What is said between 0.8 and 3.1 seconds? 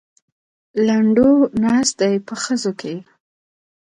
لنډو ناست دی په خزو کې.